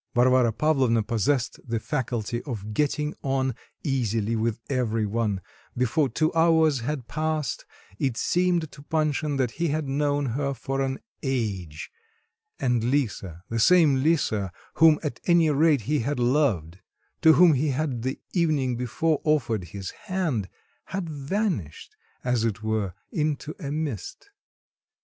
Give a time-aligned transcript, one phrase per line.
[0.15, 3.53] Varvara Pavlovna possessed the faculty of getting on
[3.83, 5.41] easily with every one;
[5.77, 7.65] before two hours had passed
[7.99, 11.91] it seemed to Panshin that he had known her for an age,
[12.59, 16.79] and Lisa, the same Lisa whom, at any rate, he had loved,
[17.21, 20.49] to whom he had the evening before offered his hand,
[20.85, 24.31] had vanished as it were into a mist.